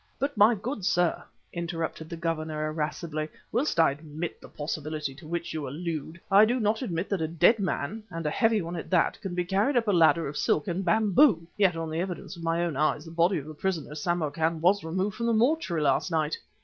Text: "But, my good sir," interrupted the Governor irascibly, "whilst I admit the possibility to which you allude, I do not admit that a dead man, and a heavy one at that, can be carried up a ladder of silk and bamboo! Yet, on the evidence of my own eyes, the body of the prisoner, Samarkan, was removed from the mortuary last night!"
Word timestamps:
"But, 0.17 0.35
my 0.35 0.55
good 0.55 0.83
sir," 0.83 1.23
interrupted 1.53 2.09
the 2.09 2.17
Governor 2.17 2.65
irascibly, 2.71 3.29
"whilst 3.51 3.79
I 3.79 3.91
admit 3.91 4.41
the 4.41 4.49
possibility 4.49 5.13
to 5.13 5.27
which 5.27 5.53
you 5.53 5.67
allude, 5.67 6.19
I 6.31 6.43
do 6.43 6.59
not 6.59 6.81
admit 6.81 7.07
that 7.09 7.21
a 7.21 7.27
dead 7.27 7.59
man, 7.59 8.01
and 8.09 8.25
a 8.25 8.31
heavy 8.31 8.63
one 8.63 8.75
at 8.75 8.89
that, 8.89 9.21
can 9.21 9.35
be 9.35 9.45
carried 9.45 9.77
up 9.77 9.87
a 9.87 9.91
ladder 9.91 10.27
of 10.27 10.37
silk 10.37 10.67
and 10.67 10.83
bamboo! 10.83 11.45
Yet, 11.55 11.77
on 11.77 11.91
the 11.91 11.99
evidence 11.99 12.35
of 12.35 12.41
my 12.41 12.65
own 12.65 12.75
eyes, 12.75 13.05
the 13.05 13.11
body 13.11 13.37
of 13.37 13.45
the 13.45 13.53
prisoner, 13.53 13.93
Samarkan, 13.93 14.59
was 14.59 14.83
removed 14.83 15.17
from 15.17 15.27
the 15.27 15.33
mortuary 15.33 15.83
last 15.83 16.09
night!" 16.09 16.39